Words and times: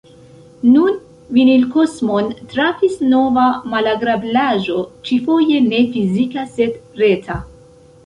Nun 0.69 0.95
Vinilkosmon 1.37 2.31
trafis 2.55 2.97
nova 3.13 3.45
malagrablaĵo, 3.75 4.81
ĉi-foje 5.11 5.63
ne 5.71 5.87
fizika 5.97 6.51
sed 6.59 6.85
reta. 7.07 7.43